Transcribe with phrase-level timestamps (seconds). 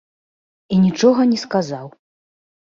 [0.75, 1.87] І нічога не сказаў.